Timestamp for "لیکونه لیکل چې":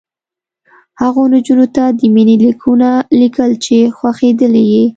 2.45-3.77